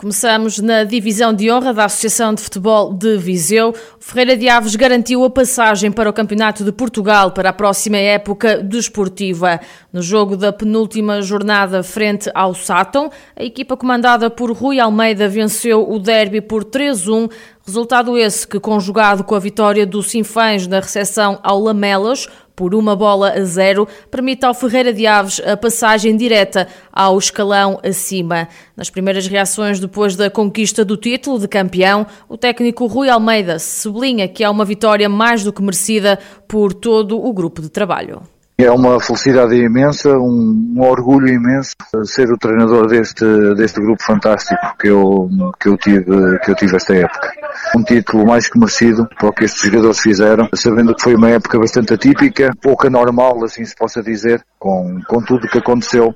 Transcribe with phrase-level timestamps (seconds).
[0.00, 3.74] Começamos na divisão de honra da Associação de Futebol de Viseu.
[3.98, 8.62] Ferreira de Aves garantiu a passagem para o Campeonato de Portugal para a próxima época
[8.62, 9.60] desportiva.
[9.92, 15.86] No jogo da penúltima jornada frente ao Sátão, a equipa comandada por Rui Almeida venceu
[15.86, 17.30] o derby por 3-1,
[17.66, 22.26] Resultado esse que, conjugado com a vitória do Sinfãs na recepção ao Lamelas,
[22.60, 27.80] por uma bola a zero, permite ao Ferreira de Aves a passagem direta ao escalão
[27.82, 28.48] acima.
[28.76, 34.28] Nas primeiras reações depois da conquista do título de campeão, o técnico Rui Almeida sublinha
[34.28, 38.20] que é uma vitória mais do que merecida por todo o grupo de trabalho.
[38.62, 41.74] É uma felicidade imensa, um, um, orgulho imenso
[42.04, 43.24] ser o treinador deste,
[43.54, 46.04] deste grupo fantástico que eu, que, eu tive,
[46.40, 47.32] que eu tive esta época.
[47.74, 51.30] Um título mais que merecido para o que estes jogadores fizeram, sabendo que foi uma
[51.30, 56.14] época bastante atípica, pouco anormal, assim se possa dizer, com, com tudo o que aconteceu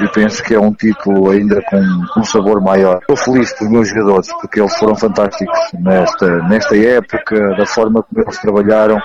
[0.00, 1.78] e penso que é um título ainda com,
[2.16, 2.98] um sabor maior.
[3.00, 8.22] Estou feliz pelos meus jogadores porque eles foram fantásticos nesta, nesta época, da forma como
[8.22, 8.98] eles trabalharam,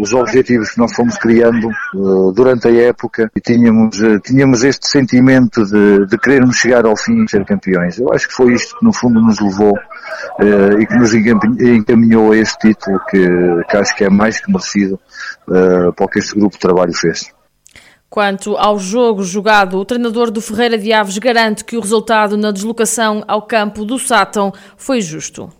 [0.00, 4.88] os objetivos que nós fomos criando uh, durante a época e tínhamos, uh, tínhamos este
[4.88, 7.98] sentimento de, de querermos chegar ao fim e ser campeões.
[7.98, 12.32] Eu acho que foi isto que no fundo nos levou uh, e que nos encaminhou
[12.32, 13.26] a este título que,
[13.68, 14.98] que acho que é mais que merecido
[15.46, 17.35] para o que este grupo de trabalho fez.
[18.16, 22.50] Quanto ao jogo jogado, o treinador do Ferreira de Aves garante que o resultado na
[22.50, 25.52] deslocação ao campo do Sátão foi justo.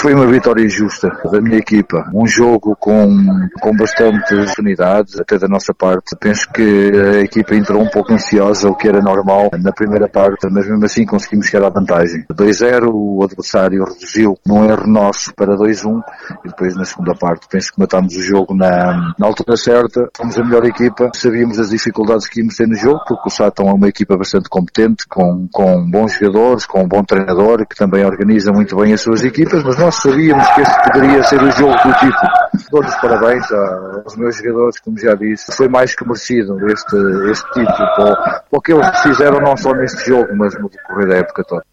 [0.00, 2.10] Foi uma vitória justa da minha equipa.
[2.14, 3.26] Um jogo com,
[3.60, 6.16] com bastante oportunidades, até da nossa parte.
[6.18, 10.48] Penso que a equipa entrou um pouco ansiosa, o que era normal na primeira parte,
[10.50, 12.24] mas mesmo assim conseguimos chegar à vantagem.
[12.32, 16.02] 2-0, o adversário reduziu num erro nosso para 2-1
[16.44, 20.08] e depois na segunda parte penso que matámos o jogo na, na altura certa.
[20.16, 23.68] Fomos a melhor equipa, sabíamos as dificuldades que íamos ter no jogo, porque o Sátão
[23.68, 28.06] é uma equipa bastante competente, com, com bons jogadores, com um bom treinador, que também
[28.06, 31.72] organiza muito bem as suas equipas mas nós sabíamos que este poderia ser o jogo
[31.72, 32.32] do título.
[32.70, 35.52] Dou-lhes parabéns aos meus jogadores, como já disse.
[35.56, 36.96] Foi mais que merecido este,
[37.30, 41.16] este título, para o que eles fizeram não só neste jogo, mas no decorrer da
[41.16, 41.64] época toda.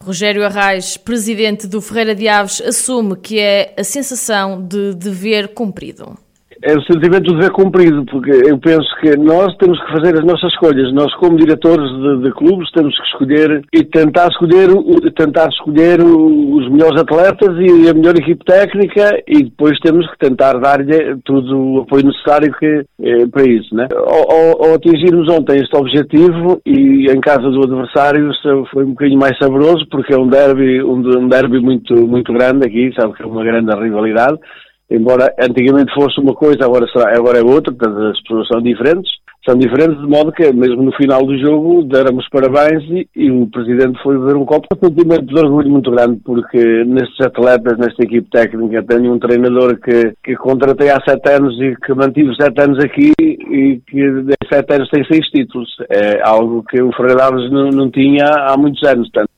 [0.00, 6.16] Rogério Arraes, presidente do Ferreira de Aves, assume que é a sensação de dever cumprido
[6.64, 10.24] é o sentimento de dever cumprido, porque eu penso que nós temos que fazer as
[10.24, 10.92] nossas escolhas.
[10.94, 14.68] Nós, como diretores de, de clubes, temos que escolher e tentar escolher,
[15.14, 20.54] tentar escolher os melhores atletas e a melhor equipe técnica e depois temos que tentar
[20.54, 23.74] dar-lhe todo o apoio necessário que, é, para isso.
[23.74, 23.86] Né?
[23.92, 28.30] Ao, ao, atingirmos ontem este objetivo e em casa do adversário
[28.72, 32.66] foi um bocadinho mais saboroso porque é um derby, um, um derby muito, muito grande
[32.66, 34.38] aqui, sabe que é uma grande rivalidade
[34.90, 39.10] embora antigamente fosse uma coisa, agora, será, agora é outra, portanto as pessoas são diferentes,
[39.46, 43.46] são diferentes de modo que mesmo no final do jogo déramos parabéns e, e o
[43.48, 44.66] Presidente foi beber um copo.
[44.74, 49.78] Um sentimento de orgulho muito grande porque nestes atletas, nesta equipe técnica, tenho um treinador
[49.78, 54.48] que, que contratei há sete anos e que mantive sete anos aqui e que em
[54.50, 55.68] sete anos tem seis títulos.
[55.90, 59.10] É algo que o Ferreira não, não tinha há muitos anos.
[59.10, 59.30] Portanto,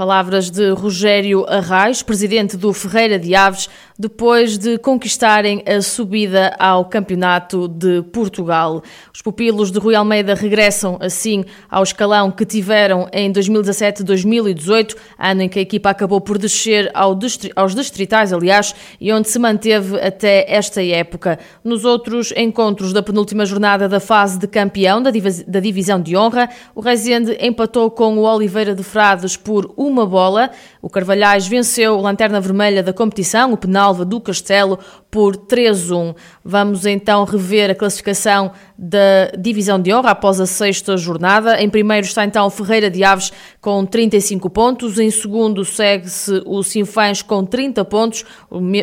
[0.00, 3.68] Palavras de Rogério Arraes, presidente do Ferreira de Aves,
[3.98, 8.82] depois de conquistarem a subida ao Campeonato de Portugal.
[9.12, 15.50] Os pupilos de Rui Almeida regressam assim ao escalão que tiveram em 2017-2018, ano em
[15.50, 20.82] que a equipa acabou por descer aos distritais, aliás, e onde se manteve até esta
[20.82, 21.38] época.
[21.62, 26.80] Nos outros encontros da penúltima jornada da fase de campeão da divisão de honra, o
[26.80, 30.50] Rezende empatou com o Oliveira de Frades por 1 uma bola.
[30.80, 34.78] O Carvalhais venceu o Lanterna Vermelha da competição, o Penalva do Castelo,
[35.10, 36.14] por 3-1.
[36.44, 38.52] Vamos então rever a classificação
[38.82, 41.60] da divisão de honra após a sexta jornada.
[41.60, 43.30] Em primeiro está então Ferreira de Aves
[43.60, 44.98] com 35 pontos.
[44.98, 48.24] Em segundo segue-se o Sinfãs com 30 pontos,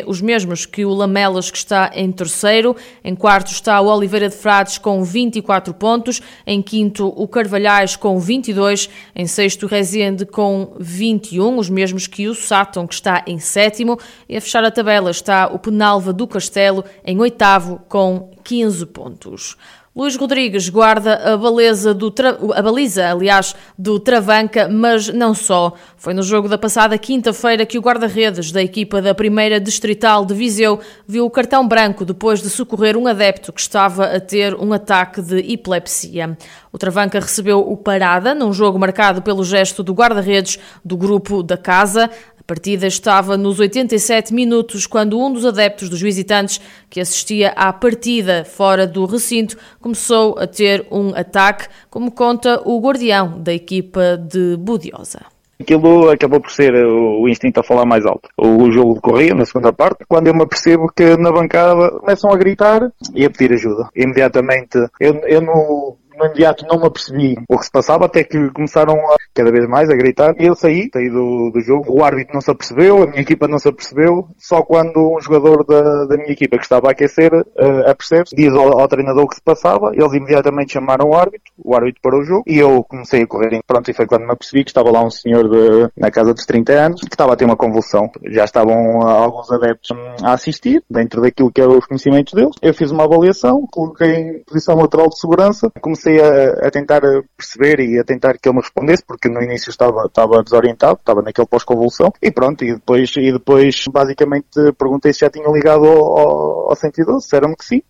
[0.06, 2.76] os mesmos que o Lamelas que está em terceiro.
[3.02, 6.22] Em quarto está o Oliveira de Frades com 24 pontos.
[6.46, 8.88] Em quinto o Carvalhais com 22.
[9.16, 13.98] Em sexto o Rezende com 21, os mesmos que o Sátão que está em sétimo.
[14.28, 19.56] E a fechar a tabela está o Penalva do Castelo em oitavo com 15 pontos.
[19.98, 22.14] Luís Rodrigues guarda a, baleza do
[22.54, 25.72] a baliza, aliás, do Travanca, mas não só.
[25.96, 30.34] Foi no jogo da passada quinta-feira que o guarda-redes da equipa da primeira distrital de
[30.34, 34.72] Viseu viu o cartão branco depois de socorrer um adepto que estava a ter um
[34.72, 36.38] ataque de epilepsia.
[36.72, 41.56] O Travanca recebeu o Parada num jogo marcado pelo gesto do guarda-redes do grupo da
[41.56, 42.08] casa
[42.48, 46.58] partida estava nos 87 minutos quando um dos adeptos dos visitantes
[46.88, 52.80] que assistia à partida fora do recinto começou a ter um ataque, como conta o
[52.80, 55.26] guardião da equipa de Budiosa.
[55.60, 58.30] Aquilo acabou por ser o instinto a falar mais alto.
[58.38, 62.36] O jogo decorria na segunda parte, quando eu me apercebo que na bancada começam a
[62.36, 63.90] gritar e a pedir ajuda.
[63.94, 68.50] Imediatamente, eu, eu no, no imediato não me apercebi o que se passava, até que
[68.50, 70.34] começaram a, cada vez mais a gritar.
[70.38, 71.92] Eu saí, saí do, do jogo.
[71.92, 74.28] O árbitro não se apercebeu, a minha equipa não se apercebeu.
[74.36, 78.52] Só quando um jogador da, da minha equipa que estava a aquecer uh, apercebe-se, diz
[78.52, 79.92] ao, ao, treinador o que se passava.
[79.94, 83.60] Eles imediatamente chamaram o árbitro, o árbitro parou o jogo e eu comecei a correr.
[83.66, 86.44] Pronto, e foi quando me apercebi que estava lá um senhor de, na casa dos
[86.44, 88.10] 30 anos que estava a ter uma convulsão.
[88.26, 92.54] Já estavam uh, alguns adeptos hum, a assistir, dentro daquilo que eram os conhecimentos deles.
[92.60, 97.02] Eu fiz uma avaliação, coloquei em posição lateral de segurança, comecei comecei a, a, tentar
[97.36, 101.22] perceber e a tentar que ele me respondesse, porque no início estava, estava desorientado, estava
[101.22, 106.18] naquele pós-convulsão, e pronto, e depois, e depois basicamente perguntei se já tinha ligado ao,
[106.18, 107.82] ao, ao 112, disseram-me que sim.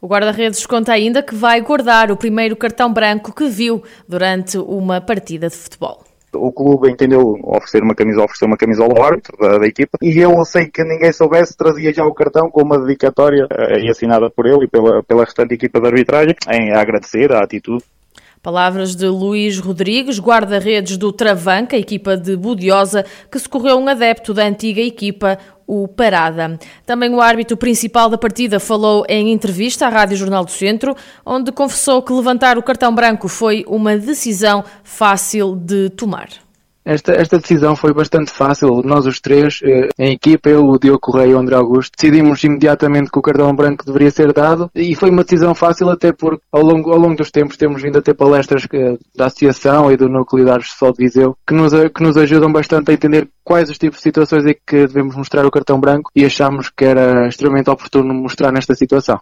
[0.00, 5.00] O guarda-redes conta ainda que vai guardar o primeiro cartão branco que viu durante uma
[5.00, 9.58] partida de futebol o clube entendeu oferecer uma camisola, oferecer uma camisola ao árbitro da,
[9.58, 13.46] da, equipa e eu, sem que ninguém soubesse, trazia já o cartão com uma dedicatória
[13.46, 17.42] uh, e assinada por ele e pela, pela restante equipa de arbitragem em agradecer a
[17.42, 17.84] atitude.
[18.46, 24.46] Palavras de Luís Rodrigues, guarda-redes do Travanca, equipa de Budiosa, que socorreu um adepto da
[24.46, 26.56] antiga equipa, o Parada.
[26.86, 30.94] Também o árbitro principal da partida falou em entrevista à Rádio Jornal do Centro,
[31.26, 36.45] onde confessou que levantar o cartão branco foi uma decisão fácil de tomar.
[36.86, 38.80] Esta, esta decisão foi bastante fácil.
[38.84, 42.44] Nós os três, eh, em equipa, eu, o Diogo Correia e o André Augusto, decidimos
[42.44, 46.40] imediatamente que o cartão branco deveria ser dado e foi uma decisão fácil até porque
[46.52, 49.96] ao longo, ao longo dos tempos temos vindo a ter palestras que, da Associação e
[49.96, 53.68] do Núcleo de Artes de Viseu que nos, que nos ajudam bastante a entender quais
[53.68, 57.26] os tipos de situações é que devemos mostrar o cartão branco e achamos que era
[57.26, 59.18] extremamente oportuno mostrar nesta situação.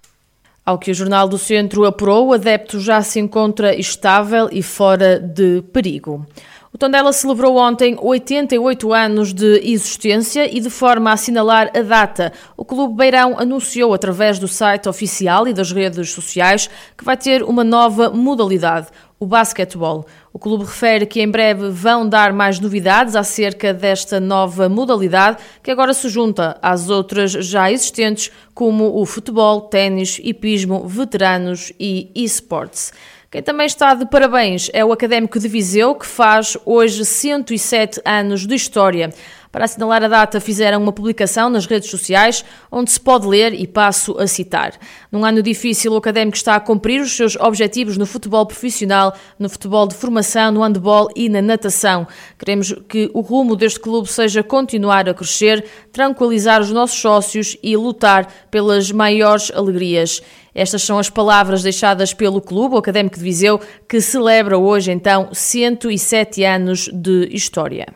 [0.66, 5.18] Ao que o Jornal do Centro apurou, o adepto já se encontra estável e fora
[5.18, 6.26] de perigo.
[6.74, 12.32] O Tondela celebrou ontem 88 anos de existência e, de forma a assinalar a data,
[12.56, 16.68] o Clube Beirão anunciou através do site oficial e das redes sociais
[16.98, 18.88] que vai ter uma nova modalidade,
[19.20, 20.04] o basquetebol.
[20.32, 25.70] O clube refere que em breve vão dar mais novidades acerca desta nova modalidade, que
[25.70, 32.92] agora se junta às outras já existentes, como o futebol, ténis, hipismo, veteranos e esportes.
[33.34, 38.46] Quem também está de parabéns é o Académico de Viseu, que faz hoje 107 anos
[38.46, 39.12] de história.
[39.54, 43.68] Para assinalar a data, fizeram uma publicação nas redes sociais onde se pode ler e
[43.68, 44.72] passo a citar.
[45.12, 49.48] Num ano difícil, o académico está a cumprir os seus objetivos no futebol profissional, no
[49.48, 52.04] futebol de formação, no handball e na natação.
[52.36, 57.76] Queremos que o rumo deste clube seja continuar a crescer, tranquilizar os nossos sócios e
[57.76, 60.20] lutar pelas maiores alegrias.
[60.52, 66.42] Estas são as palavras deixadas pelo Clube Académico de Viseu, que celebra hoje então 107
[66.42, 67.94] anos de história.